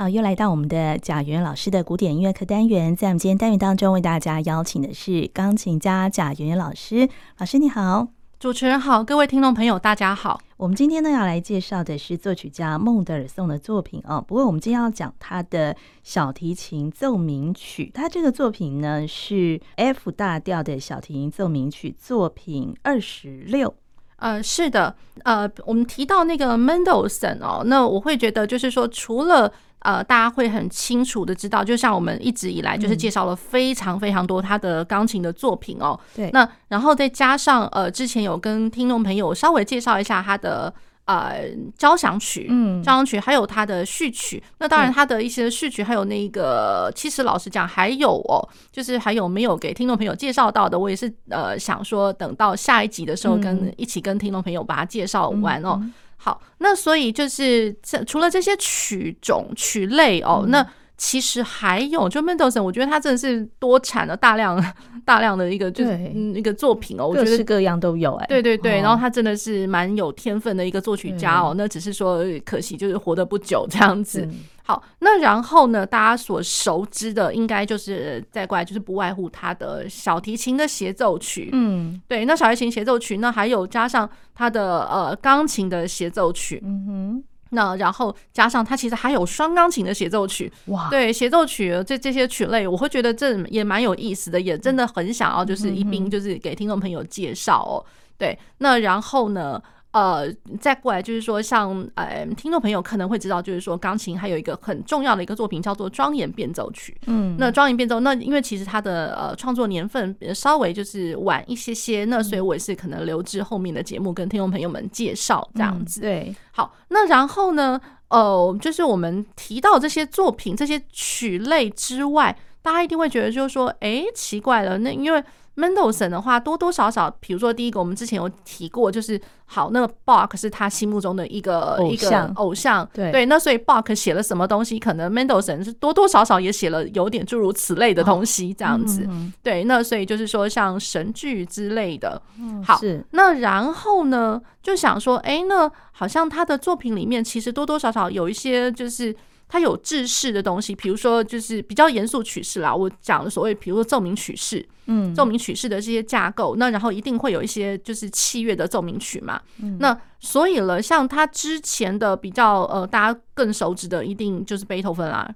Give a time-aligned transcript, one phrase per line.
[0.00, 7.06] 好，又来到我们的贾元老师的古典音乐课单元，在我们今天单元当中，为大家邀请的是钢琴家贾圆圆老师。
[7.36, 8.08] 老师你好，
[8.38, 10.40] 主持人好，各位听众朋友大家好。
[10.56, 14.24] 我们今天呢要来介绍的是作曲家孟德尔颂的作品哦。
[14.26, 23.74] 不过我们今天要讲他的小提琴奏鸣曲，他这个作品呢是 F 大调的小提琴奏鸣曲作品二十六。
[24.16, 29.50] 呃，是的，呃，我们提到那个 Mendelssohn 哦，那我会觉得就是说，除了
[29.80, 40.72] 呃，大家会很清楚的知道，就像我们一直以来就是介绍了非常非常多他的钢琴的作品哦，对，那然后再加上呃，之前有跟听众朋友稍微介绍一下他的。
[41.06, 41.42] 呃，
[41.76, 48.38] 交响曲，嗯，交响曲还有他的序曲，那当然他的一些序曲还有那个，其实老实讲还有哦，
[48.70, 55.82] 就是还有没有给听众朋友介绍到的，我也是呃想说等到下一集的时候跟一起跟听众朋友把它介绍完哦。
[56.22, 60.66] 好，那所以就是这除了这些曲种曲类哦，那。
[61.02, 64.62] 其实还有，就 Mendelssohn，我觉得他真的是多产了大量
[65.02, 74.28] 大量的一个就是嗯一个作品哦，我觉得各式各样都有哎，对对对，然后他真的是蛮有天分的一个作曲家哦，那只是说可惜就是活得不久这样子。
[74.70, 87.24] 好，那然后呢，大家所熟知的应该就是再过来就是不外乎他的小提琴的协奏曲，嗯，对，那小提琴协奏曲，那还有加上他的呃钢琴的协奏曲，嗯哼。
[87.52, 97.84] 那然后加上它其实还有双钢琴的协奏曲，哇，对，协奏曲这这些曲类，我会觉得这也蛮有意思的，也真的很想要就是一并就是给听众朋友介绍哦，
[98.16, 99.60] 对，那然后呢？
[99.92, 106.96] 呃，再过来就是说，像呃，听众朋友可能会知道，就是说，钢琴还有一个很重要的一个作品叫做庄严变奏曲。
[107.06, 116.00] 嗯，那庄严变奏，那因为其实它的呃创作年份稍微就是晚一些些，那所以我也是可能留至后面的节目跟听众朋友们介绍这样子。
[116.00, 117.80] 对，好，那然后呢，
[118.10, 125.24] 呃，就是我们提到这些作品、这些曲类之外，大家一定会觉得就是说，哎，奇怪了，那因为。
[125.56, 133.10] Mendelssohn 的话，多多少少，比如说第一个，我们之前有提过，就是好，那个 Bach 是他心目中的一个一个偶像，对。
[133.12, 139.06] 对，那所以 Bach 写了什么东西，可能 Mendelssohn 是多多少少也写了有点诸如此类的东西，这样子，
[139.42, 142.22] 对，那所以就是说像神剧之类的，
[142.64, 142.80] 好，
[143.10, 149.14] 那然后呢，就想说，哎，那好像他的作品里面其实多多少少有一些就是。
[149.52, 152.72] 它有制式的东西，比如说就是比较严肃曲式啦。
[152.72, 159.40] 我讲的所谓，比如说奏鸣曲式，嗯，奏鸣曲式的这些架构，那然后一定会有一些就是器乐的奏鸣曲嘛。
[159.62, 165.32] 嗯、那所以了，像他之前的比较呃，大家更熟知的，一定就是贝多芬啦。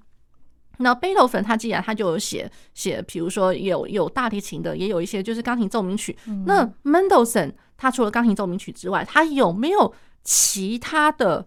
[0.79, 6.17] 那贝多芬他既然他就有写写，比如说有有大提琴的，也有一些就是钢琴奏鸣曲。
[6.27, 9.95] 嗯、那 Mendelssohn 他除了钢琴奏鸣曲之外，他有没有
[10.25, 11.47] 其他的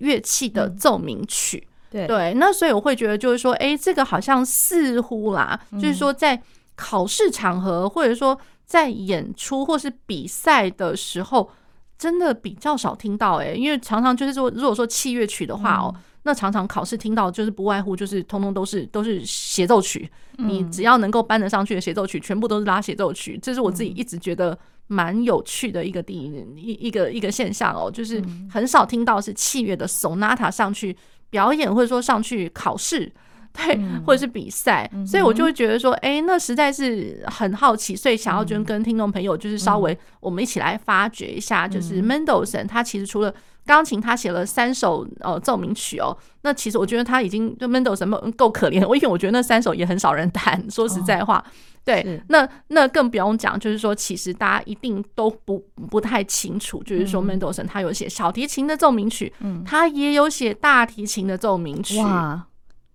[0.00, 1.58] 乐器的奏鸣曲？
[1.58, 6.42] 嗯对，对，那所以我会觉得，就是说，哎，这个好像似乎啦，就是说，在
[6.76, 11.50] 考试场合，或者说在演出或是比赛的时候，
[11.98, 30.96] 真的比较少听到，哎，因为常常就是说，如果说器乐曲的话哦，那常常考试听到就是不外乎就是通通都是都是协奏曲，你只要能够搬得上去的协奏曲，全部都是拉协奏曲，这是我自己一直觉得蛮有趣的一个第一一一个一个现象哦，就是很少听到是器乐的 sonata 上去。
[31.30, 33.10] 表演或者说上去考试，
[33.52, 43.34] 对，或者是比赛，嗯、所以我就会觉得说，哎、欸，那实在是很好奇，所以想要就跟听众朋友就是稍微我们一起来发掘一下，就是 Mendelssohn 他其实除了
[43.66, 51.38] 钢琴，他写了三首呃奏鸣曲哦，那其实我觉得他已经就 Mendelssohn 够可怜，我因为我觉得那三首也很少人弹，说实在话。
[51.38, 51.44] 哦
[51.84, 55.58] 对，那那更不用讲，就是说，其实大家一定都不
[55.90, 62.46] 不太清楚，就是说，Mendelssohn 他有写小提琴的奏鸣曲，嗯，他也有写大提琴的奏鸣曲，哇，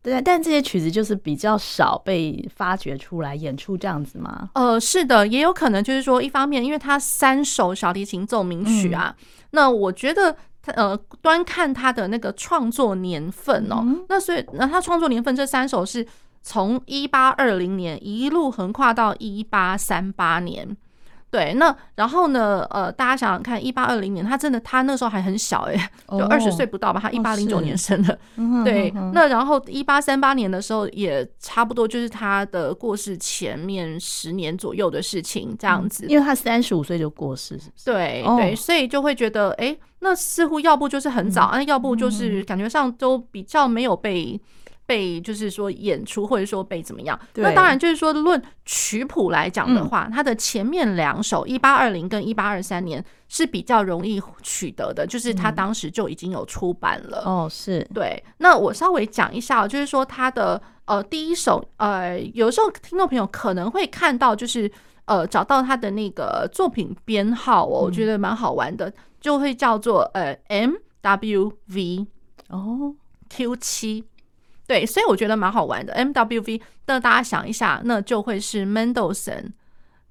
[0.07, 4.49] 对，但这些曲子就是比较少被发掘出来演出这样子吗？
[4.53, 16.07] 呃，是的，也有可能就是说，一方面，因为它三首小提琴奏鸣曲啊，嗯、那我觉得他呃，端看他的那个创作年份哦，嗯、那所以那他创作年份这三首是。
[16.43, 20.77] 从一八二零年一路横跨到一八三八年，
[21.29, 22.65] 对，那然后呢？
[22.69, 26.99] 呃，大家想想看，一八二零年，他真的他那时候还很小哎、欸，就二十岁不到吧？
[27.01, 28.17] 他一八零九年生的，
[28.63, 28.89] 对。
[29.13, 36.05] 那然后一八三八年的时候，也差不多就是他的过世前面十年左右的事情，这样子。
[36.07, 37.85] 因为他三十五岁就过世，是不是？
[37.85, 44.39] 对对，所以就会觉得，哎，那似乎要不就是很早，那要不就是感觉上都比较没有被。
[44.87, 47.19] 被就是说演出，或者说被怎么样？
[47.35, 57.21] 那当然就是说，论曲谱来讲的话，它的前面两首一八二零跟一八二三年是比较容易取得的，就是它当时就已经有出版了。
[57.25, 58.23] 哦，是对。
[58.37, 64.71] 那我稍微讲一下，就是说它的呃第一首呃，有时候听众朋友可能会看到，就是
[65.03, 72.07] 呃找到它的那个作品编号哦，我觉得蛮好玩的，就会叫做呃 M W V
[72.47, 72.95] 哦
[73.29, 74.05] Q 七。
[74.67, 75.93] 对，所以我觉得蛮好玩的。
[75.93, 79.51] MWV，那大家想一下，那就会是 Mendelssohn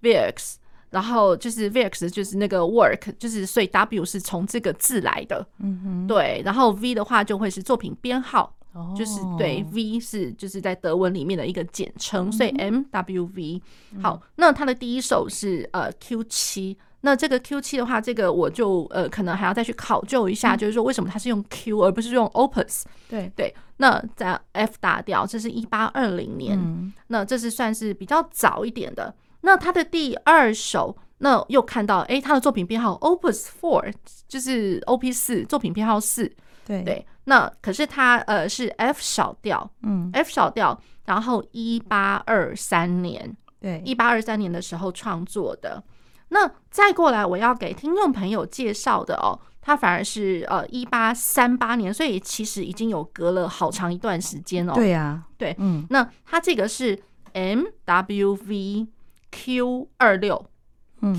[0.02, 0.54] Werks，
[0.90, 5.46] 然后就是 Werks 就是那个 work，就是所以 W 是从这个字来的。
[5.58, 13.60] 嗯哼，对，然后 V 的话就会是作品编号，哦、就是对 V 是就是在德文里面的一个简称，所以 MWV。
[14.02, 16.78] 好，那它的第一首是呃 Q 七。
[17.06, 22.82] 那这个 Q 七的话，这个我就呃可能还要再去考究一下，就是说为什么它是用 Q 而不是用 Opus？
[23.08, 23.54] 对对。
[23.76, 26.58] 那在 F 大调，这是一八二零年，
[27.06, 29.14] 那这是算是比较早一点的。
[29.42, 33.92] 那他的第二首，那又看到哎，他的作品编号 Opus Four，
[34.26, 36.28] 就是 OP 四，作品编号四。
[36.66, 37.06] 对对。
[37.22, 45.80] 那可是他呃是 F 小调，嗯，F 小调，然后一八二三年，对，一八二三年的时候创作的。
[46.28, 54.72] 那再过来，我要给听众朋友介绍的哦，它反而是呃一八三八年，所以其实已经有隔了好长一段时间哦。
[54.74, 56.98] 对呀，对，嗯，那它这个是
[57.32, 58.88] M W V
[59.30, 60.46] Q 二六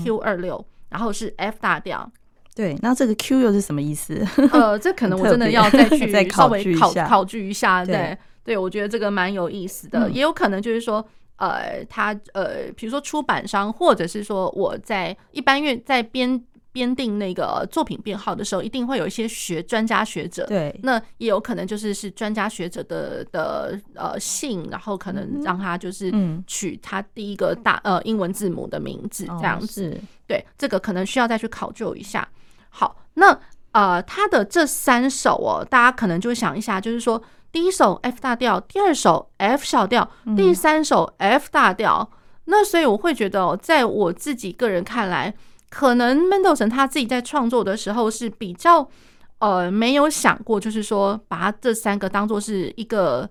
[0.04, 2.10] ，Q 二六，然后是 F 大调。
[2.54, 4.26] 对，那这个 Q 又是什么意思？
[4.52, 7.84] 呃，这可能我真的要再去 稍微考考据一下。
[7.84, 11.06] 对，对，我觉得这个蛮有意思的，也有可能就是说。
[11.38, 26.12] 呃，他呃，比如说出版商，或者是说我在一般院在编编定那个作品编号的时候，一定会有一些学专家学者，对，那也有可能就是是专家学者的的呃姓，然后可能让他就是
[26.46, 32.28] 取他第一个大呃英文字母的名字这样子，哦、对，这个可能需要再去考究一下。
[32.68, 33.38] 好，那
[33.72, 37.22] 呃，他的这三首哦，大家可能就想一下，就是说。
[37.50, 42.08] 第一首 F 大调，第二首 F 小调，第三首 F 大调。
[42.12, 45.34] 嗯、那所以我会觉得，在我自己个人看来，
[45.70, 48.88] 可能 Mendelssohn 他自己在创作的时候是比较
[49.38, 53.28] 呃没有想过，就是说把这三个当做是一个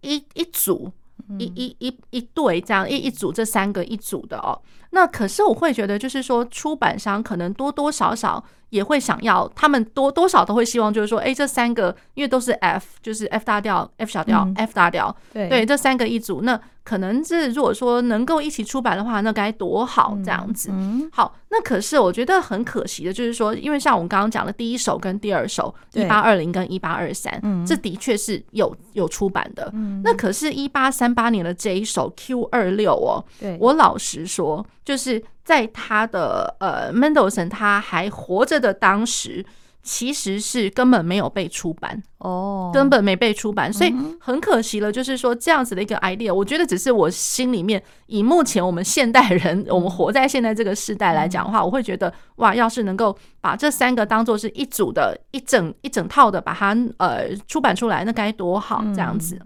[0.00, 0.92] 一一组。
[1.38, 4.60] 一一一一对这样一一组这三个一组的哦，
[4.90, 16.58] 那可是我会觉得就是说出版商可能多多少少也会想要，他们多多少都会希望就是说，哎，这三个因为都是 F，就是 F 大调、F 小调、F 大调，对对，这三个一组那。
[16.84, 20.68] 可能是如果说能够一起出版的话，那该多好这样子。
[21.12, 29.72] 好，那可是我觉得很可惜的，就是说，因为像我们刚刚讲的第一首跟第二首，一八二零跟一八二三，这的确是有有出版的。
[30.02, 33.24] 那可是，一八三八年的这一首 Q 二六哦，
[33.60, 39.44] 我老实说，就是在他的呃 Mendelssohn 他还活着的当时。
[39.84, 44.92] 其实是根本没有被出版哦，根本没被出版，所以很可惜了。
[44.92, 59.36] 就是说这样子的一个 idea，我觉得只是我心里面以目前我们现代人，我们活在现在这个时代来讲的话，我会觉得哇，要是能够把这三个当做是一组的一整一整套的把它呃出版出来，那该多好这样子。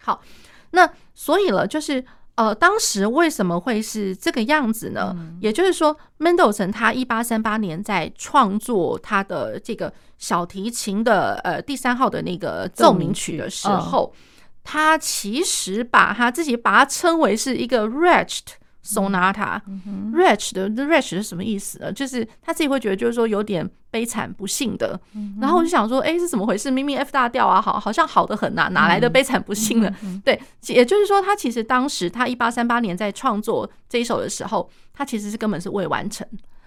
[0.00, 0.20] 好，
[0.72, 2.04] 那所以了就是。
[2.36, 5.14] 呃，当时为什么会是这个样子呢？
[5.18, 14.12] 嗯、也就是说，Mendelssohn 他一八三八年在创作他的这个小提琴的呃第三号的那个奏鸣曲的时候，
[14.62, 18.42] 他其实把他自己把它称为是一个 wretched
[18.86, 21.92] sonata，wretched 的 wretched 是什么意思呢？
[21.92, 24.98] 就是他自己会觉得就是说有点悲惨不幸的。
[25.40, 26.70] 然后我就想说，哎，是怎么回事？
[26.70, 29.92] 明明 F 大调啊，好，好像好的很呐，哪来的悲惨不幸呢？
[30.24, 36.26] 对，也就是说，他其实当时他一八三八年在创作这一首的时候，他其实是根本是未完成。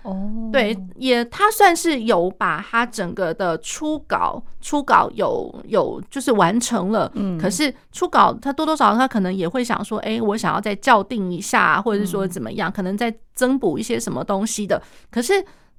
[0.09, 14.81] 哦，对，也他算是有把他整个的初稿，初稿有有就是完成了，嗯，可是初稿他多多少少他可能也会想说，哎，我想要再校订一下，或者是说怎么样，可能再增补一些什么东西的。
[15.11, 15.33] 可是，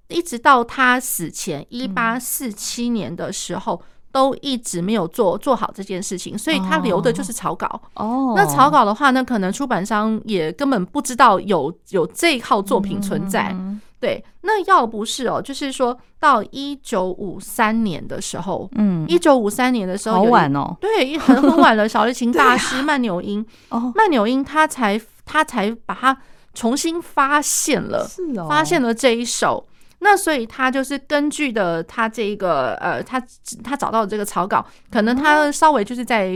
[0.08, 3.80] 一直到他死前一八四七年的时候，
[4.12, 7.80] 都一直没有做做好这件事情，所以他留的就是草稿。
[7.94, 13.54] 哦，那草稿的话呢，可能出版商也根本不知道有有这一套作品存在。
[14.00, 21.86] 对，那要不是哦，就是说到一九五三年的时候，嗯，一九五三年的时候，好晚哦，对，很很晚了。
[21.86, 26.16] 小提琴 大师曼纽因，哦，曼纽因他才他才把它
[26.54, 29.66] 重新发现了，是哦，发现了这一首。
[30.02, 33.22] 那所以他就是根据的他这个呃，他
[33.62, 36.32] 他找到的这个草稿，可能他稍微就是在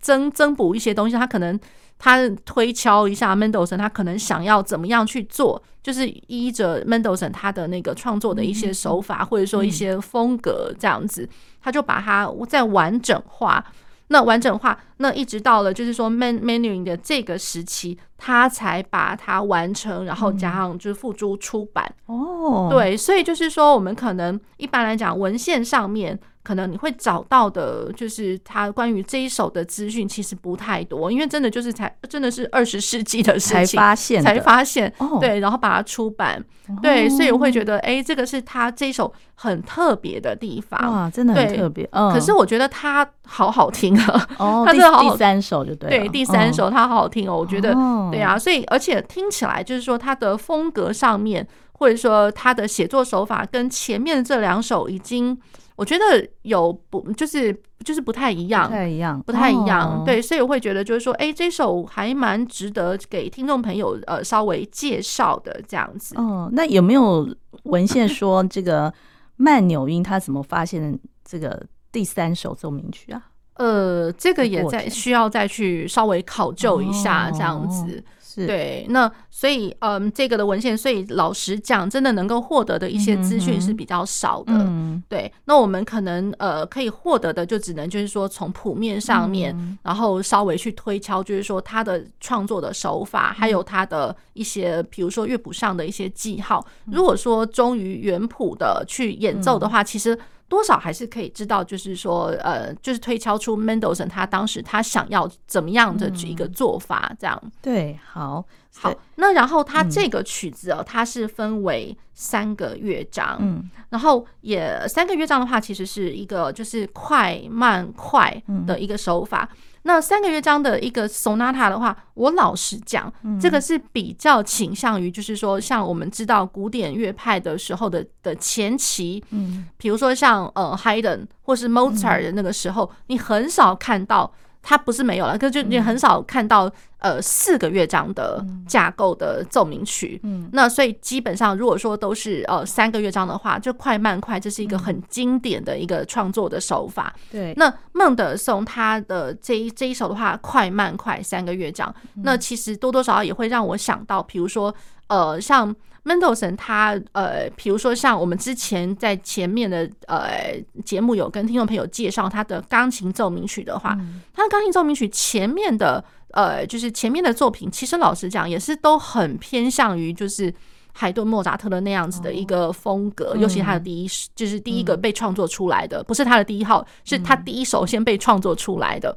[0.00, 1.60] 增增补一些东西，他可能。
[1.98, 11.28] 他推敲一下 Mendelssohn，他可能想要怎么样去做，就是依着 Mendelssohn 他的那个创作的一些手法，或者说一些风格这样子，
[11.62, 13.64] 他就把它再完整化。
[14.08, 21.90] 那完整化，那一直到了就是说 men menuing 的这个时期，他才把它完成，然后加上就是付诸出版。
[22.04, 26.20] 哦，对，所以就是说，我们可能一般来讲，文献上面。
[26.44, 36.44] 可能你会找到的，就是他关于这一首的资讯其实不太多，因为真的就是才真的是二十世纪的事情才发现，才发现，对，然后把它出版，
[36.82, 41.88] 对，所以我会觉得，哎，这个是他这一首很特别的地方，哇，真的很特别。
[41.90, 47.72] 可是我觉得他好好听啊，哦， 他真的好，第三首就对，对，第三首他好好听哦，我觉得，
[48.12, 55.40] 对啊，所以而且听起来就是说他的风格上面，或者说他的写作手法跟前面这两首已经。
[55.76, 56.04] 我觉得
[56.42, 57.54] 有不就是
[57.84, 60.04] 就是不太一样，不太一样，不太一样。
[60.04, 66.14] 对，所以我会觉得就是说，哎，这首还蛮值得给听众朋友呃稍微介绍的这样子。
[66.16, 67.28] 哦，那有没有
[67.64, 68.92] 文献说这个
[69.36, 73.30] 曼纽因他怎么发现这个第三首奏鸣曲啊？
[73.54, 78.02] 呃，这个也在需要再去稍微考究一下这样子。
[78.34, 84.52] 对，那所以嗯，这个的文献，所以老实讲，真的能够获得的一些资讯是比较少的。
[84.52, 96.66] 嗯、对，那我们可能呃可以获得的，就只能就是说从谱面上面，嗯、然后稍微去推敲，就是说他的创作的手法，还有他的一些，比如说乐谱上的一些记号。
[96.86, 100.18] 如果说忠于原谱的去演奏的话，嗯、其实。
[100.48, 107.42] 多少还是可以知道，就是说，呃，就是推敲出 Mendelssohn 他当时他想要怎么样的一个做法，这样。
[107.60, 108.94] 对，好，好。
[109.16, 119.48] 那然后他这个曲子哦，它是分为三个乐章，嗯，然后也三个乐章的话，其实是一个就是快慢快的一个手法。
[119.84, 134.32] 那三个乐章的一个 sonata 的话，我老实讲，这个是比较倾向于，就是说，像我们知道古典乐派的时候的的前期，嗯，比如说像呃 Haydn 或是 Mozart 的那个时候，你很少看到。
[134.66, 136.68] 它不是没有了，可是就你很少看到
[136.98, 140.18] 呃四个乐章的架构的奏鸣曲。
[140.24, 147.14] 嗯，那所以基本上如果说都是呃三个乐章的话，就快慢快，这是一个很经典的一个创作的手法。
[147.30, 154.74] 对，那孟德松他的这一这一首的话，快慢快三个乐章，那其实多多少少也会让我想到，比如说
[155.08, 155.76] 呃像。
[156.04, 170.52] Mendelssohn 他呃，比如说像我们之前在前面的呃节目有跟听众朋友介绍他的钢琴奏鸣曲的话，嗯、他的钢琴奏鸣曲前面的呃，就是前面的作品，其实老实讲也是都很偏向于就是
[170.92, 179.16] 海顿、莫扎特的那样子的一个风格，哦、尤其他的第一就是第一个被创作出来的，嗯、不是他的第一号，是他第一首先被创作出来的。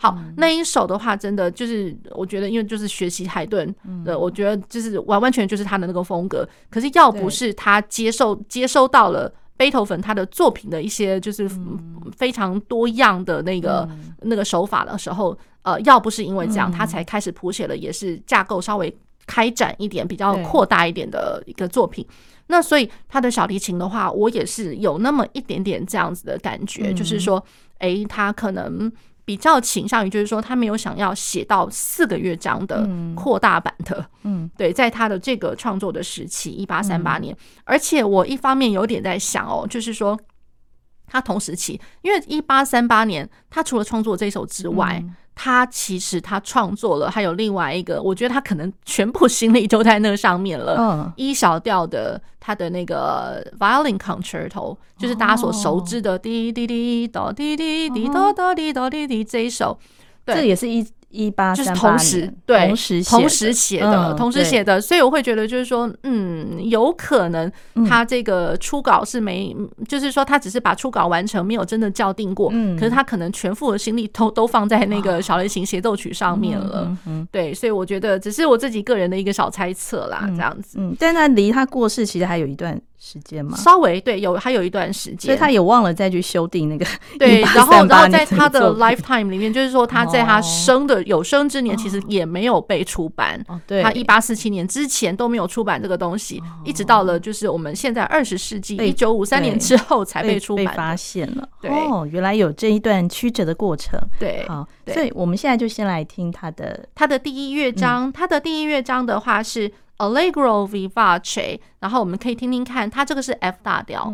[0.00, 3.74] 好，那一首的话，真的就是我觉得，因为就是学习海顿
[4.04, 6.48] 的，我觉得就是完完全就是他的那个风格。
[6.70, 11.50] 可是要不是他接受接收到了贝多芬他的作品的一些就是
[12.16, 13.88] 非常多样的那个
[14.22, 22.06] 那个手法的时候，呃，要不是因为这样，他才开始谱写了也是架构稍微开展一点、比较扩大一点的一个作品。
[22.46, 27.44] 那所以他的小提琴的话，我也是有那么一点点这样子的感觉，就是说，
[27.78, 28.92] 诶，他可能。
[29.28, 40.18] 比较倾向于就是说，他没有想要写到四个乐章的扩大版的，嗯，对，在他的这个创作的时期，一八三八年，而且我一方面有点在想哦，就是说，
[41.06, 45.04] 他同时期，因为一八三八年，他除了创作这首之外。
[45.40, 50.74] 他其实他创作了，还有另外一个，我觉得他可能全部心力都在那上面了。
[50.80, 59.78] 嗯一小调的他的那个 Violin Concerto，就是大家所熟知的滴滴滴哆滴滴滴哆哆滴哆滴滴这一首，
[60.24, 60.84] 对，这也是一。
[61.10, 67.50] 一八就是同时对同时同时写的同时写的，所以我会觉得就是说，嗯，有可能
[67.88, 69.56] 他这个初稿是没，
[69.88, 72.50] 就是说他只是把初稿完成，没有真的校订过。
[72.78, 76.96] 可是他可能全副的心力都都放在那个小提琴协奏曲上面了。
[77.32, 80.78] 对，所以我觉得只是我自己个人的一个小猜测啦，这样子。
[80.78, 82.78] 嗯，但那离他过世其实还有一段。
[82.98, 83.56] 时间吗？
[83.56, 86.84] 稍微对，有还有一段时间，所以他也忘了再去修订那个。
[87.18, 93.40] 对，然后然后在他的 lifetime 里面，就是说他在他生的有生之年，其实也没有被出版。
[93.46, 101.48] 哦，对，他一八四七年之前都没有出版这个东西，一直到了就是我们现在二十世纪一九五三年之后才被出版，被发现了。
[101.62, 103.96] 哦，原来有这一段曲折的过程。
[104.18, 109.70] 对，好，所以我们现在就先来听他的他的第一乐章，他的第一乐章的话是。
[109.98, 114.12] Allegro vivace，然后我们可以听听看，它这个是 F 大调。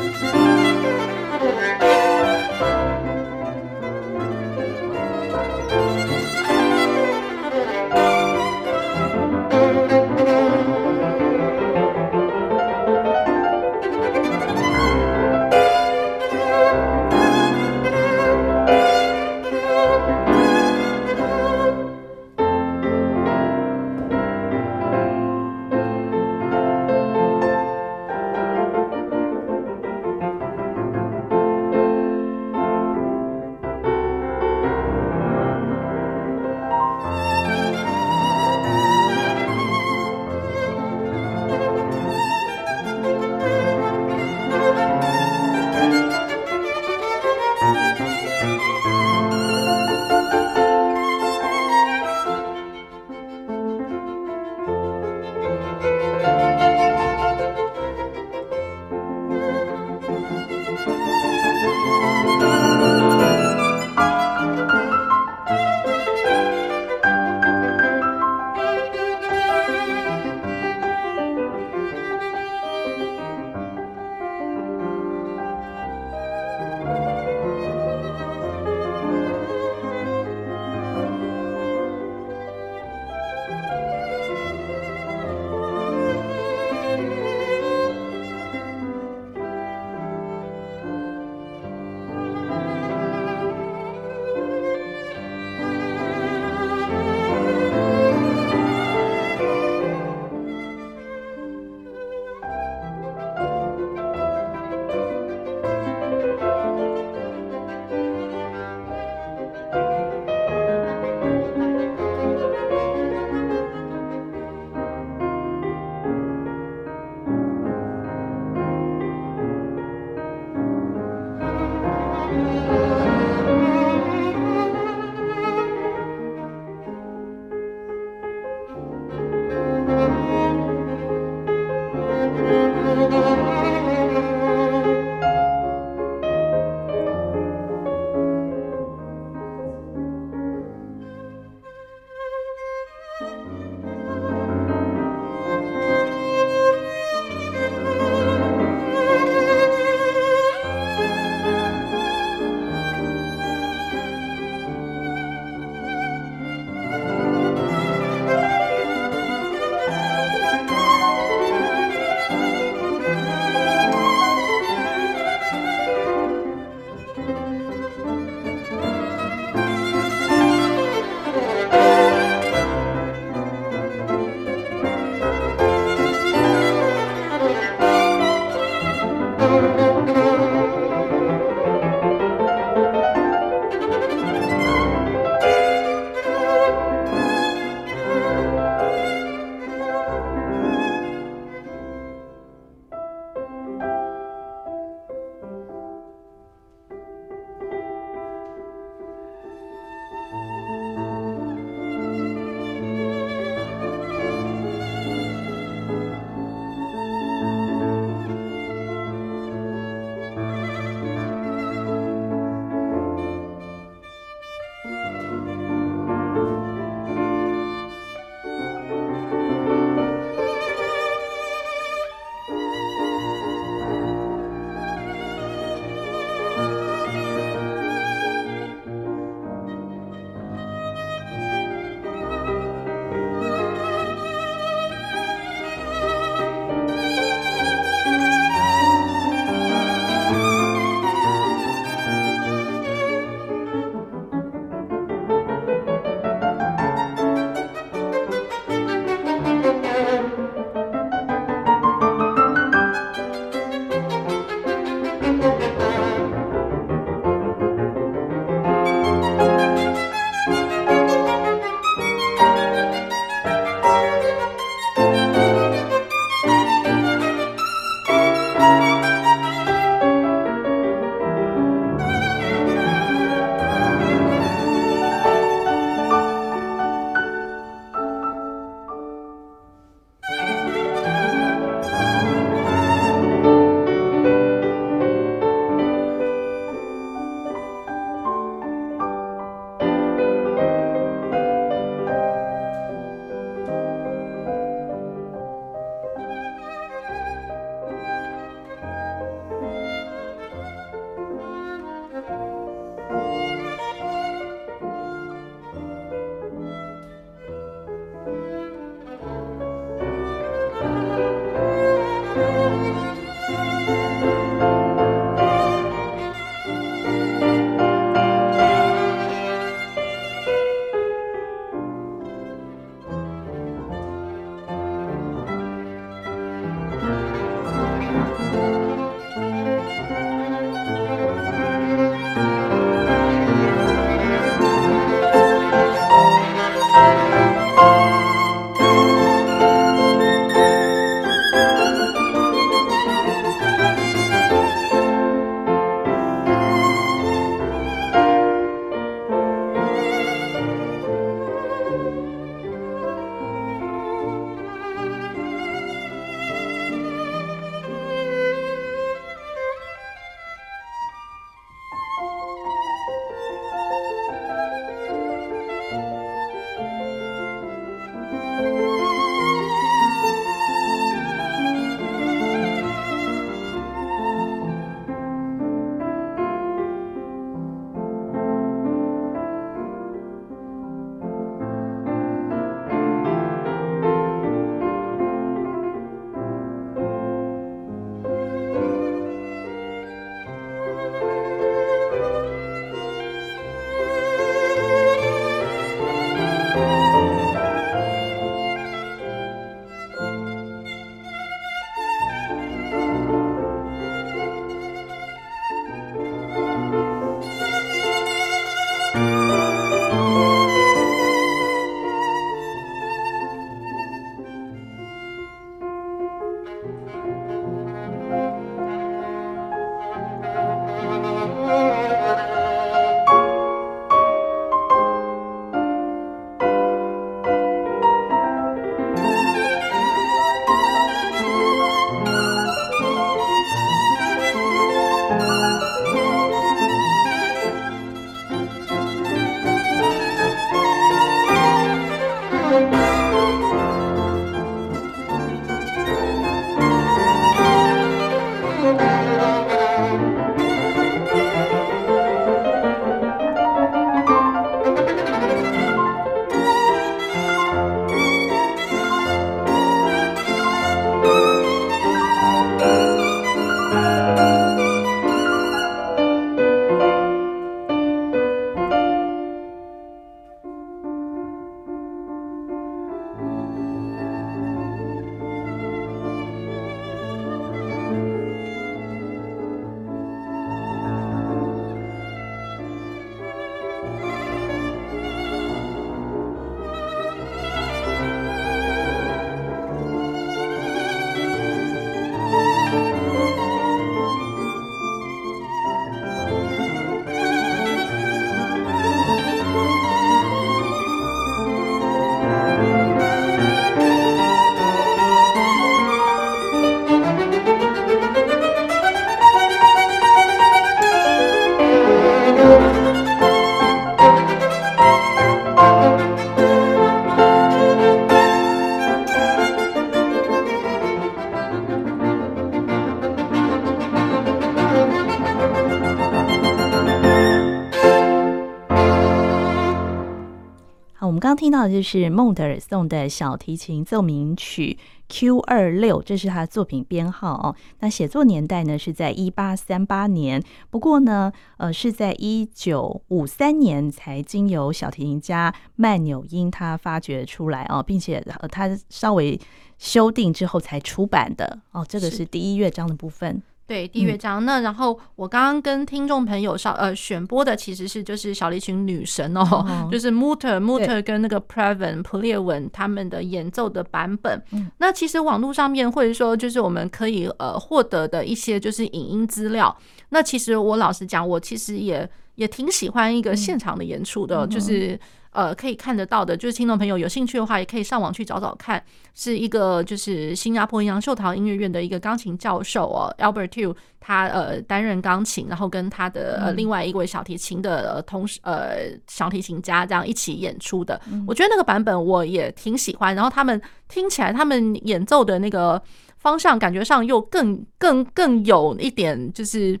[531.62, 534.98] 听到的就是孟德尔颂的小提琴奏鸣曲
[535.28, 537.76] Q 二六，这是他的作品编号哦。
[538.00, 549.56] 那写作年代呢是在一八三八年，不过呢，呃，是在一九五三年才经由小提琴家曼纽因他发掘出来哦，并且呃他稍微
[549.98, 552.04] 修订之后才出版的哦。
[552.08, 553.62] 这个是第一乐章的部分。
[553.92, 554.64] 对，第一乐章。
[554.64, 564.62] 嗯、那然后我刚刚跟听众朋友稍呃选播的其实是就是小提琴女神哦，哦 就是 Mutter Mutter 跟那个 Previn 普列文他们的演奏的版本。
[564.70, 569.94] 嗯、那其实网络上面或者说就是我们可以呃获得的一些就是影音资料。
[570.30, 575.18] 那其实我老实讲，我其实也也挺喜欢一个现场的演出的，嗯、就是。
[575.52, 596.02] 呃，可以看得到的，就是听众朋友有兴趣的话，也可以上网去找找看，是一个就是新加坡杨秀桃音乐院的一个钢琴教授哦，Albert Tew，他呃担任钢琴，然后跟他的呃另外一位小提琴的同时呃小提琴家这样一起演出的，我觉得那个版本我也挺喜欢，然后他们听起来他们演奏的那个
[596.38, 600.00] 方向感觉上又更更更有一点就是。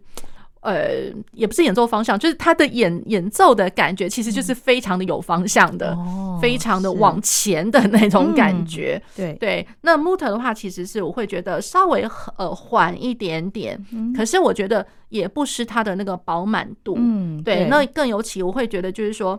[0.62, 9.02] 呃，也不是演奏方向，就是他的演演奏的感觉，其实就是非常的有方向的，嗯、非常的往前的那种感觉。
[9.16, 16.94] 嗯、对对，那 Mutter 的话，其实是我会觉得稍微呃缓一点点，嗯、可是我觉得也不失他的那个饱满度。
[16.96, 19.38] 嗯，对，对那更尤其我会觉得就是说。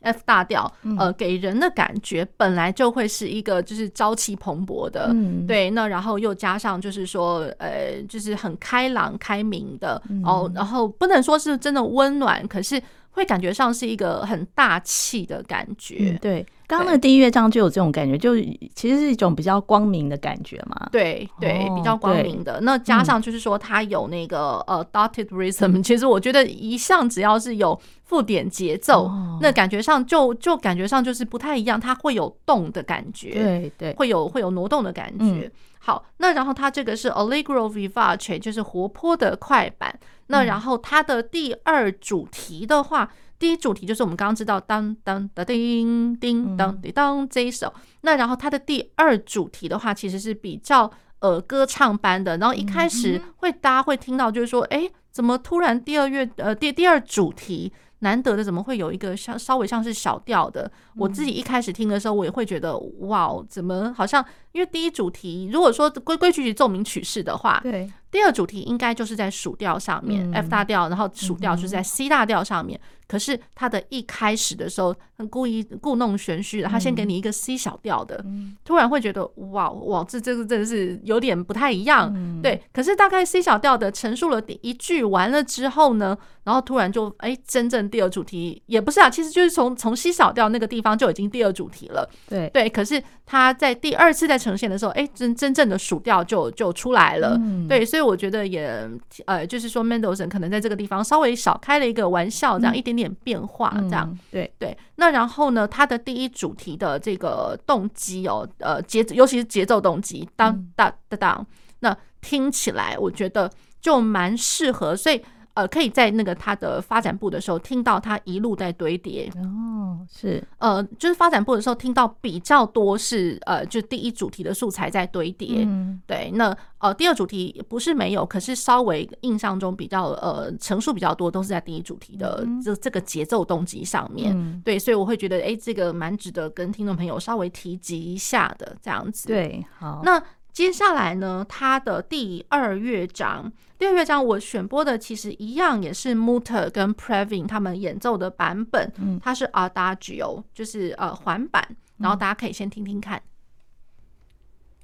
[0.00, 16.46] F 大调，呃，给人的感觉本来就会是一个就是朝气蓬勃的，嗯、对，那然后又加上就是说，呃，就是很开朗开明的，哦、嗯，然后不能说是真的温暖，可是会感觉上是一个很大气的感觉，嗯、对。
[16.66, 18.36] 刚刚那个第一乐章就有这种感觉，就
[18.76, 20.88] 其实是一种比较光明的感觉嘛。
[20.92, 22.60] 对对，比较光明的。
[22.60, 33.32] 那加上就是说，它有那个呃 dotted rhythm，其实我觉得一向只要是有附点节奏，那感觉上就就感觉上就是不太一样，它会有动的感觉。
[33.32, 35.50] 对对，会有会有挪动的感觉。
[35.80, 39.98] 好，那然后它这个是 allegro vivace，就是活泼的快板。
[40.28, 43.10] 那然后它的第二主题的话。
[43.40, 50.90] 第一主题就是我们刚刚知道当当的叮叮当叮当这一首，那然后它的第二主题的话，其实是比较
[51.20, 60.70] 呃歌唱般的，然后一开始会大家会听到就是说，哎，怎么突然第二乐呃第第二主题难得的怎么会有一个像稍微像是小调的？
[60.96, 67.90] 我自己一开始听的时候，我也会觉得哇，怎么好像因为第一主题如果说规规矩矩奏鸣曲式的话，对。
[68.10, 72.76] 第二主题应该就是在属调上面，嗯，F 大调，然后属调就是在 C 大调上面。
[72.82, 74.92] 嗯、可是它的一开始的时候，
[75.30, 82.12] 故意故弄玄虚的，他先给你一个 C 小调的，嗯、突然会觉得哇哇，这这个真的是有点不太一样。
[82.12, 92.10] 嗯、对，可是大概 C 小调的陈述了第一句完了之后呢，然后突然就哎，真正第二主题也不是啊，其实就是从从 C 小调那个地方就已经第二主题了。
[92.28, 97.36] 对对，可是他在第二次再呈现的时候，哎，真真正的数调就就出来了。
[97.38, 98.00] 嗯、对，所以。
[98.00, 98.90] 我觉得也
[99.26, 104.76] 呃，就是说，Mendelssohn 可能在这个地方稍微少开了一个玩笑，这样一点点变化，这样、对对。
[104.96, 111.46] 那然后呢，他的第一主题的这个动机哦，呃节，尤其是节奏动机，当当当当，
[111.80, 113.50] 那听起来我觉得
[113.82, 115.22] 就蛮适合，所以。
[115.54, 119.30] 呃，可以在那个他的发展部的时候听到他一路在堆叠。
[119.36, 120.42] 哦，是。
[120.58, 140.22] 呃，就是发展部的时候听到比较多是呃，就第一主题的素材在堆叠，嗯，对，那呃第二主题不是没有，可是稍微印象中比较呃成数比较多都是在第一主题的这这个节奏动机上面，嗯、对，所以我会觉得哎、欸，这个蛮值得跟听众朋友稍微提及一下的这样子，对，好，那。
[140.52, 151.66] 接下来呢，他的第二乐章，第二乐章我选播的其实一样，也是 Mutter 跟 Previn 他们演奏的版本，它是 Adagio，就是呃环版，
[151.96, 153.22] 然后大家可以先听听看。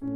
[0.00, 0.06] 好，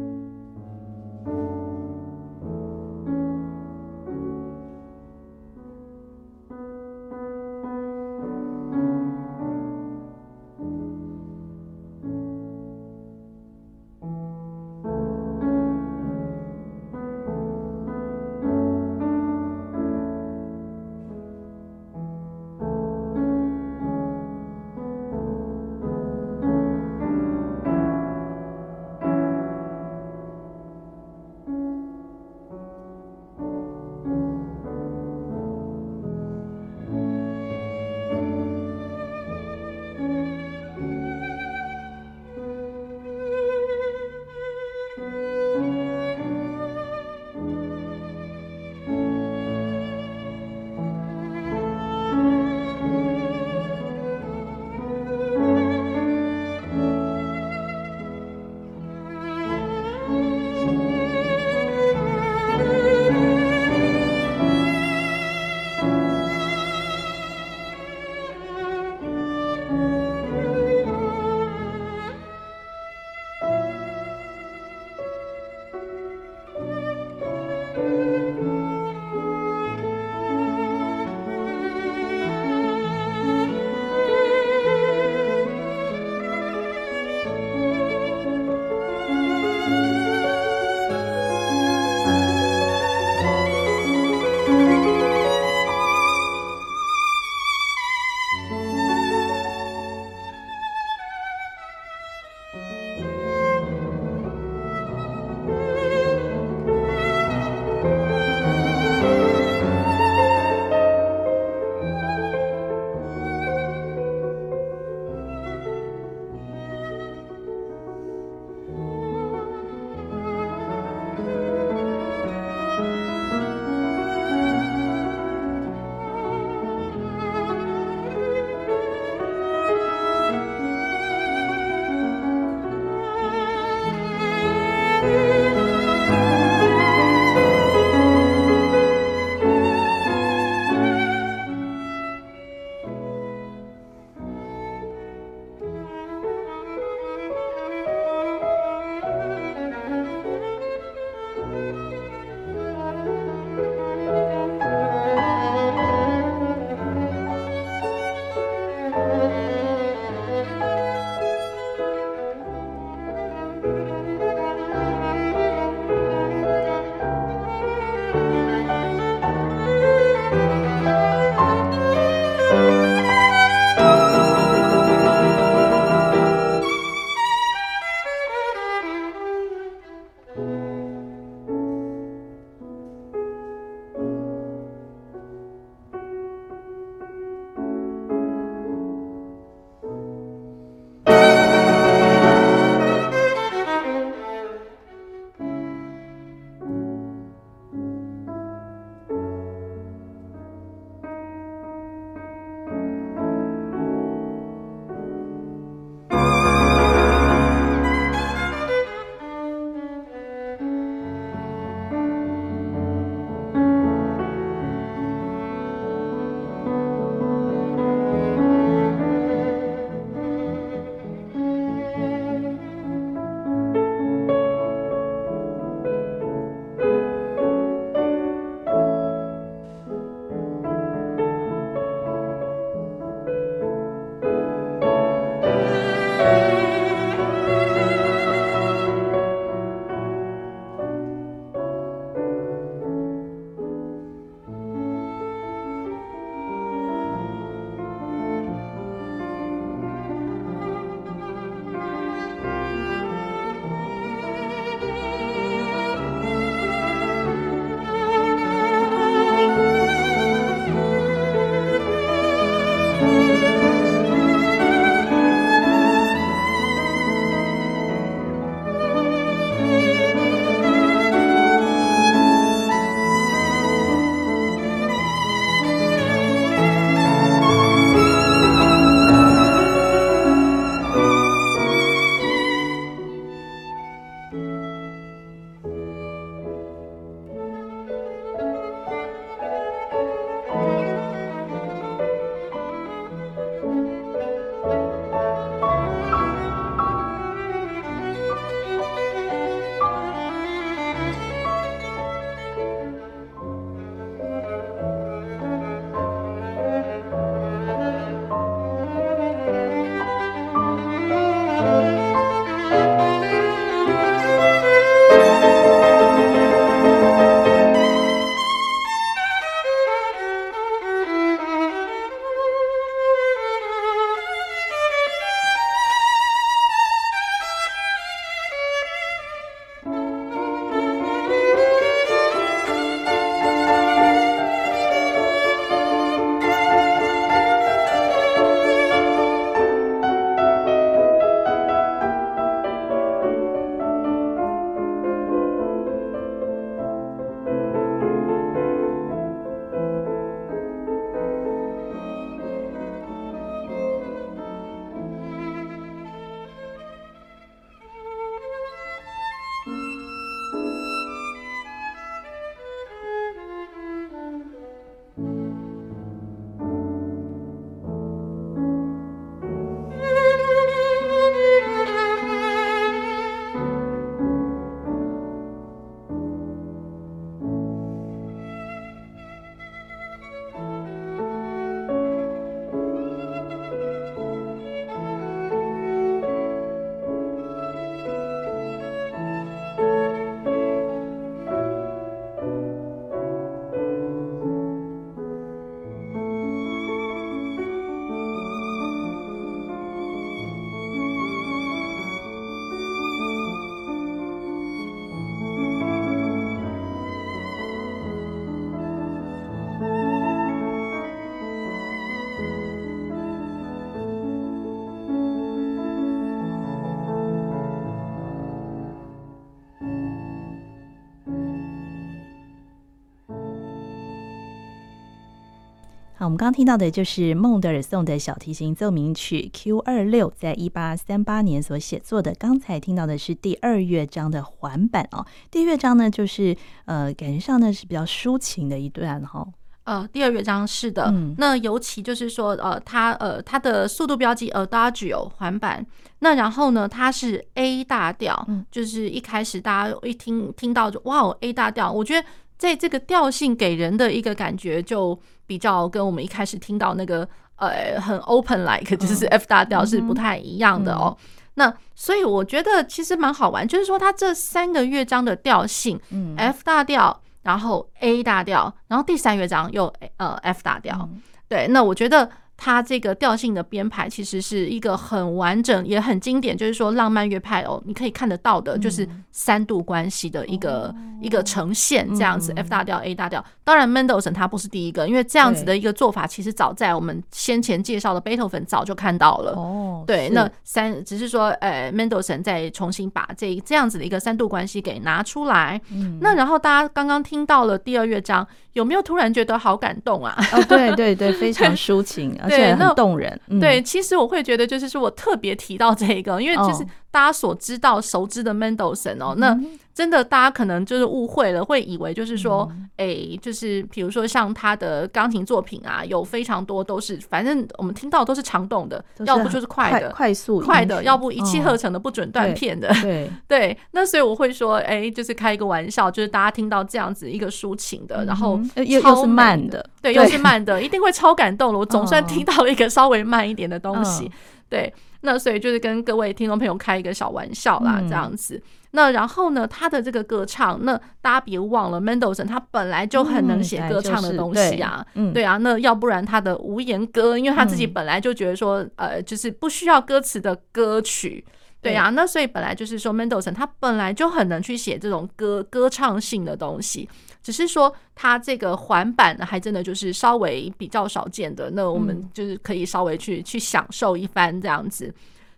[426.31, 432.33] 们刚刚听到的就是孟德尔颂的小提琴奏鸣曲 Q 二六，在一八三八年所写作的。
[432.39, 435.26] 刚才听到的是第二乐章的环版哦。
[435.51, 439.47] 第一乐章呢，就是呃，感觉上呢是比较抒情的一段哈。
[439.85, 445.85] 呃，第二乐章是的，嗯、那尤其就是说，呃，它呃它的速度标记 Adagio 环版，
[446.20, 452.24] 那然后呢，它是 A 大调，嗯、就是一开始大家一听听到就哇哦，A 大调，我觉得
[452.61, 461.17] 在这个调性给人的一个感觉就比较跟我们一开始听到那个呃很 open like 就是 F 大调是不太一样的哦。
[461.55, 467.21] 那所以我觉得其实蛮好玩，就是说它这三个乐章的调性，嗯，F 大调。
[467.43, 472.31] 然后 A 大调，然后第三乐章又呃 F 大调，嗯、对，那我觉得。
[472.63, 483.43] 它这个调性的编排其实是一个很完整也很经典，就是说浪漫乐派哦，你可以看得到的，就是三度关系的一个、嗯、一个呈现，这样子、嗯、F 大调 A 大调。
[483.65, 489.53] 当然，Mendelssohn 他不是第一个，因为这样子的一个做法，其实早在我们先前介绍的贝多芬早就看到了。
[489.53, 495.81] 哦，对，那三只是说，呃，Mendelssohn 再重新把这这样子的一个三度关系给拿出来。
[495.91, 498.47] 嗯，那然后大家刚刚听到了第二乐章。
[498.75, 500.33] 有没有突然觉得好感动啊？
[500.53, 503.40] 哦，对对对，非常 抒情，而且很动人。
[503.61, 506.86] 对，其实我会觉得，就是说我特别提到这个，因为就是。
[507.11, 509.59] 大家所知道、熟知的 Mendelssohn 哦，那
[509.93, 522.89] 真的大家可能就是误会了，会以为就是说，哎，就是比如说像他的钢琴作品啊，有非常多都是，反正我们听到都是长动的，要不就是快的，快速快的，要不一气呵成的，不准断片的。
[523.03, 531.79] 对对，那所以我会说，哎，就是开一个玩笑，就是大家听到这样子一个抒情的，然后又又是慢的，对，又是慢的，一定会超感动了。
[531.79, 534.31] 我总算听到了一个稍微慢一点的东西，
[534.69, 534.93] 对。
[535.23, 538.57] 那所以就是跟各位听众朋友开一个小玩笑啦，这样子。
[538.57, 538.62] 嗯、
[538.93, 545.57] 那然后呢，他的这个歌唱，那大家别忘了，Mendelssohn 他本来就很能写歌唱的东西啊，嗯就是、对，对啊。
[545.59, 551.45] 那要不然他的无言歌，因为他自己本来就觉得说，嗯、呃，就是不需要歌词的歌曲，
[551.83, 552.11] 对啊。
[552.11, 557.09] 那所以本来就是说，Mendelssohn 他本来就很能去写这种歌歌唱性的东西。
[557.43, 561.70] 只是说，它这个环板呢，还真的就是稍微比较少见的。
[561.70, 565.12] 那我们就是可以稍微去去享受一番这样子。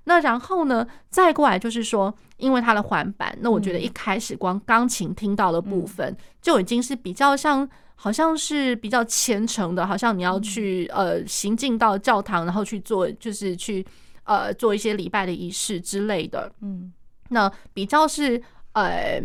[0.04, 13.84] 那然后呢，再过来就是说，因为它的环板，那我觉得一开始光钢琴听到的部分就已经是比较像，好像是比较虔诚的，好像你要去呃行进到教堂，然后去做就是去
[14.24, 16.52] 呃做一些礼拜的仪式之类的。
[16.60, 16.92] 嗯，
[17.30, 18.40] 那比较是
[18.74, 19.20] 呃。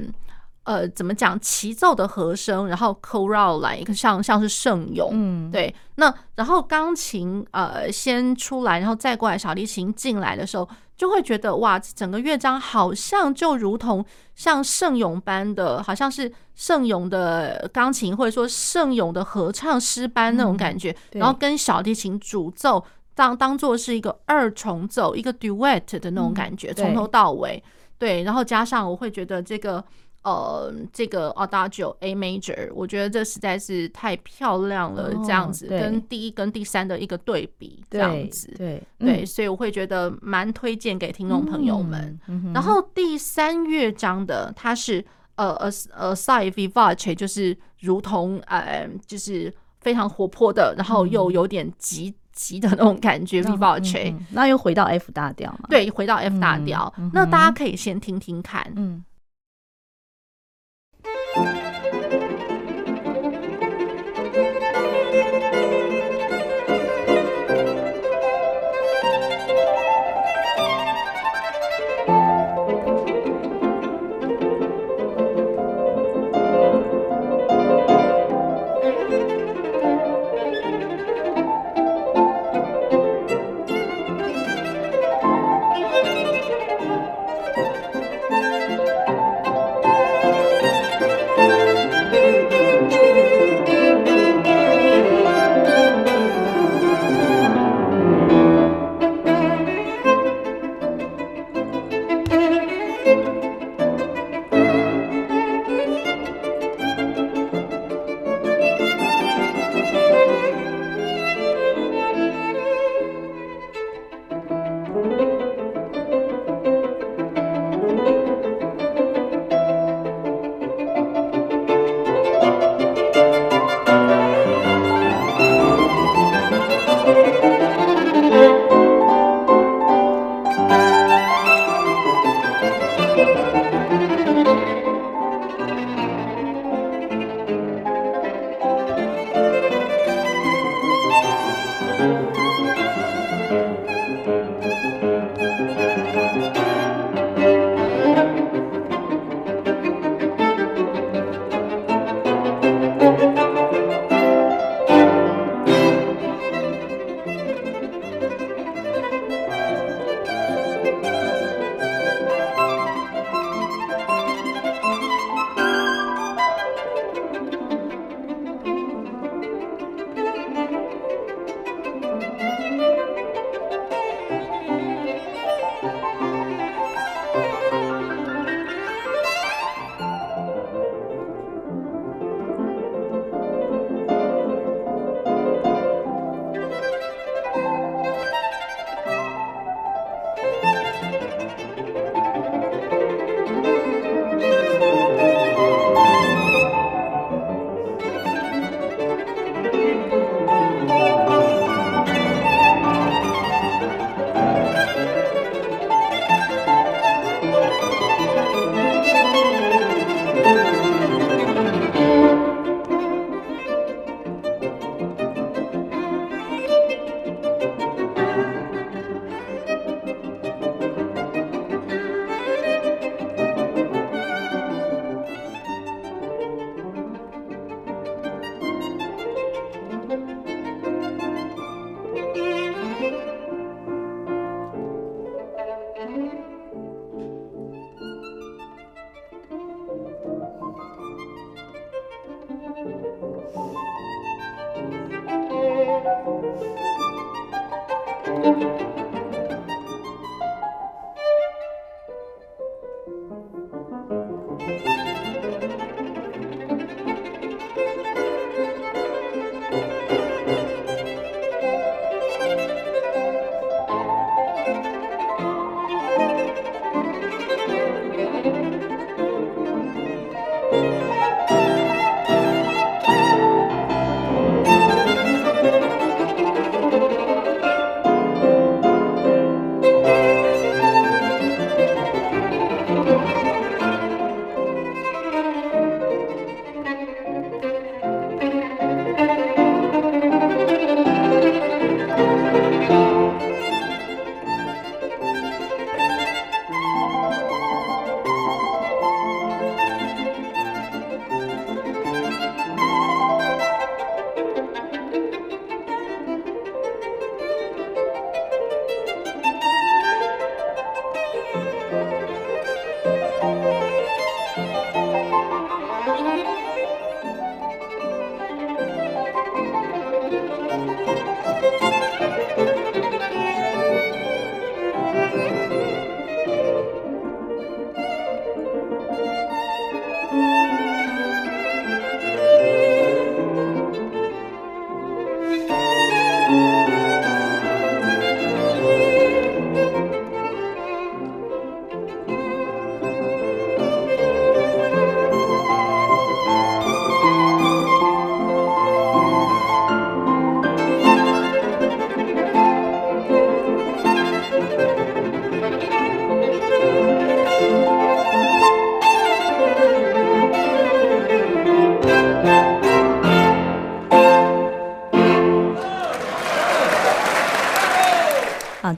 [0.67, 1.39] 呃，怎么讲？
[1.39, 5.73] 齐奏的和声，然后 chorale 来一个像像是圣咏，嗯，对。
[5.95, 14.05] 那然后钢琴呃先出来，然后再过来小提琴进来的时候，就会觉得哇，整个乐章好像就如同
[14.35, 20.91] 像圣咏般的，好像是圣咏的钢琴或者说圣咏的合唱诗班那种感觉。
[21.13, 22.83] 嗯、然后跟小提琴主奏
[23.15, 27.63] 当当做是一个二重奏，一个 duet 的那种感觉，从、嗯、头到尾。
[27.97, 29.81] 对，然后加上我会觉得这个。
[30.27, 42.19] 呃，这个 Adagio A Major，我觉得这实在是太漂亮了，这样子、哦、跟第一跟第三的一个对比，这样子，对对，嗯、所以我会觉得蛮推荐给听众朋友们。
[42.53, 45.01] 然后第三乐章的，它是
[45.35, 55.69] 呃呃呃 Assai vivace，就是如同呃就是非常活泼的，然后又有点急急的那种感觉 vivace，那又回到 F 大调嘛？
[55.69, 56.93] 对，回到 F 大调。
[57.13, 59.05] 那大家可以先听听看，嗯。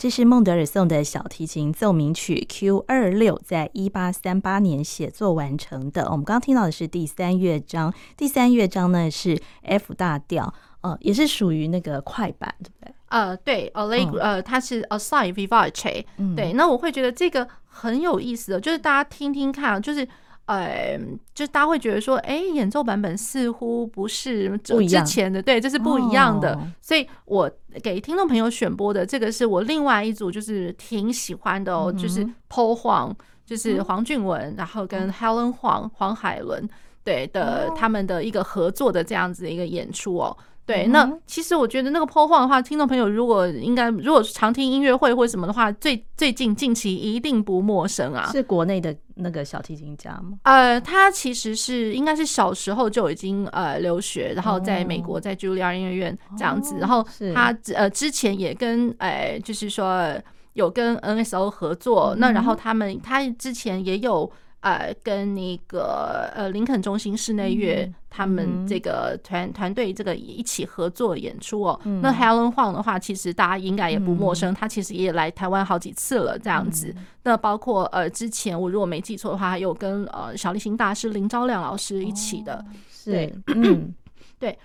[0.09, 6.09] 这是孟德尔颂的小提琴奏鸣曲 Q 二六，在一八三八年写作完成的。
[6.09, 10.51] 我们刚刚听到的是第三乐章，第三乐章呢是 F 大调，
[10.81, 12.91] 呃，也是属于那个快板，对不对？
[13.09, 16.53] 呃，对，Allegro，呃，它是 Assai vivace，嗯，对。
[16.53, 20.07] 那我会觉得这个很有意思的，就是大家听听看，就是。
[20.49, 20.99] 呃，
[21.35, 24.73] 就大家会觉得说，哎，演奏版本似乎不是之
[25.05, 26.55] 前的，对，这是不一样的。
[26.55, 27.47] 哦、所以我
[27.83, 33.13] 给听众朋友选播的这个是我另外一组，就是挺喜欢的哦，嗯、就是 Paul Huang，
[33.45, 36.67] 就是黄俊文，嗯、然后跟 Helen Huang 黄海伦
[37.03, 40.35] 对的、哦、他们的一个合作的这样子的一个演出哦。
[40.69, 48.29] 对，那其实我觉得那个 Paul Huang 的话，听众朋友如果应该如果常听音乐会或什么的话，最最近近期一定不陌生啊。
[48.31, 50.37] 是国内的那个小提琴家吗？
[50.43, 57.03] 呃，他其实是应该是小时候就已经呃留学，然后在美国在茱莉亚音乐院这样子，哦、然后
[57.33, 60.13] 他呃之前也跟呃就是说
[60.53, 64.31] 有跟 NSO 合作，嗯、那然后他们他之前也有。
[64.61, 71.79] 呃，跟那个呃林肯中心室内乐他们这个团团队这个一起合作演出哦。
[71.85, 76.93] 嗯、那 Helen Huang 的话，其实大家应该也不陌生，他、嗯、其实也来台湾好几次了，这样子。
[76.97, 82.65] 嗯、那包括呃之前我如果没记错的话，还有跟呃小提琴大师林昭亮老师一起的，哦、
[83.05, 83.93] 对，嗯，
[84.37, 84.57] 对，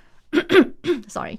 [1.07, 1.38] sorry。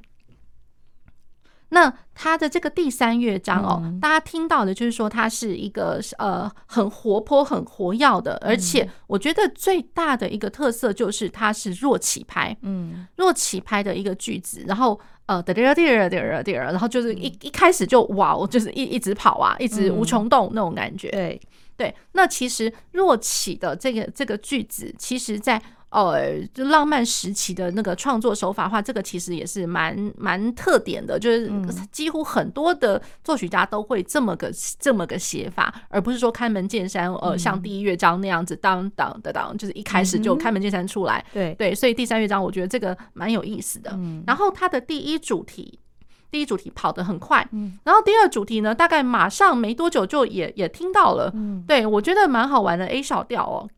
[1.69, 21.41] 那他的这个第三乐章哦，嗯、大家听到的就是说，它是一个呃很活泼、很活跃的，而且我觉得最大的一个特色就是它是弱起拍，嗯，弱起拍的一个句子，然后呃，哒哒哒哒哒哒，然后就是一一开始就哇，我就是一一直跑啊，一直无穷动那种感觉，对。
[21.77, 21.93] 对。
[22.13, 25.61] 那其实弱起的这个这个句子，其实在。
[25.95, 26.13] 哦，
[26.53, 31.49] 就浪漫时期的那个创作手法的话，这个其实也是蛮蛮特点的，就是
[31.89, 41.25] 几乎很多的作曲家都会这么个这么个写法，而不是说开门见山，呃，像第一乐章那样子当当的当，就是一开始就开门见山出来。
[41.31, 43.97] 对对，所以第三乐章我觉得这个蛮有意思的。
[44.27, 45.79] 然后它的第一主题，
[46.29, 47.47] 第一主题跑得很快，
[47.85, 51.33] 然后第二主题呢，大概马上没多久就也也听到了。
[51.65, 53.69] 对，我觉得蛮好玩的 A 小调哦，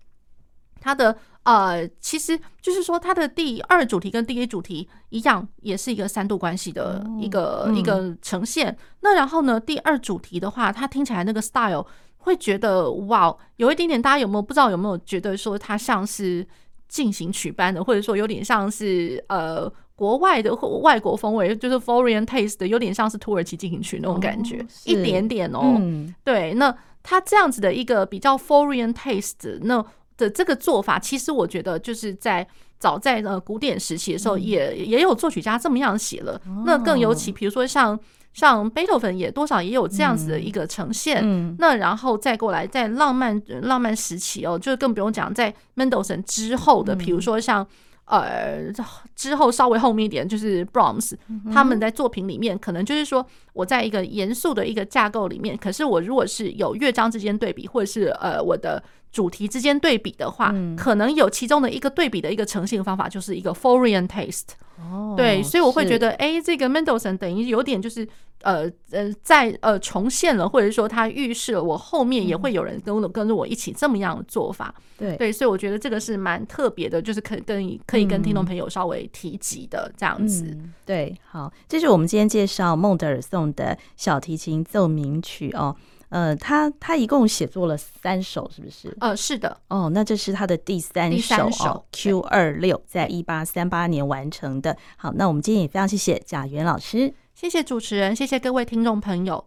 [0.82, 1.16] 它的。
[1.48, 8.78] 呃，其实就是说，它的第二主题跟第一主题一样，也是一个三度关系的一个、一个呈现。
[9.00, 11.88] 那然后呢，第二主题的话，它听起来那个 style
[12.18, 16.46] 会觉得哇，有一点点，大家有没有不知道有没有觉得说它像是
[16.90, 25.78] 进行曲般的，或者说有点像是呃国外的或外国风味，就是 foreign taste 的，有点像是土耳其进行曲那种感觉，哦、一点点哦。
[25.80, 29.86] 嗯、对，那它这样子的一个比较 foreign taste 那。
[30.18, 32.46] 的这个做法，其实我觉得就是在
[32.80, 36.42] 早在呃古典时期的时候也，也也有作曲家这么样写了。
[36.66, 37.98] 那更尤其，比如说像
[38.34, 41.22] 像贝多芬也多少也有这样子的一个呈现。
[41.24, 47.66] 嗯，那然后再过来，在浪漫浪漫时期哦，就更不用讲，在 Mendelssohn 之后的，比如说像。
[48.08, 48.72] 呃，
[49.16, 51.14] 之后稍微后面一点就是 Brahms，
[51.54, 58.82] 他们在作品里面可能就是说，我在一个严肃的一个架构里面，可是我如果是有乐章之间对比，或者是呃我的
[59.12, 64.56] 主题之间对比的话，可能有其中的一个对比的一个呈现方法，就是一个 Florian taste。
[64.80, 68.08] 哦，对，所以我会觉得，哎，这个 Mendelssohn 等于有点就是。
[68.44, 80.44] 呃呃，在呃重现了，或者说他预示了我后面也会有人跟我跟着我一起这么样的做法，对对，所以我觉得这个是蛮特别的，就是可以跟可以跟听众朋友稍微提及的这样子。
[80.46, 85.76] 嗯、对，好，这是我们今天介绍孟德尔颂的小提琴奏鸣曲哦。
[86.10, 88.96] 呃，他他一共写作了三首，是不是？
[89.02, 89.60] 呃，是的。
[89.68, 94.78] 哦，那这是他的第三首，第三首哦，Q 二六，在一八三八年完成的。
[94.96, 97.14] 好，那我们今天也非常谢谢贾元老师。
[97.40, 99.46] 谢谢主持人，谢谢各位听众朋友。